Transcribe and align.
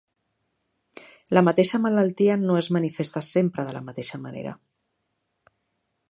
La 1.37 1.41
mateixa 1.47 1.79
malaltia 1.83 2.37
no 2.45 2.55
es 2.61 2.69
manifesta 2.77 3.23
sempre 3.27 3.65
de 3.67 3.75
la 3.77 3.83
mateixa 3.91 4.21
manera. 4.25 4.55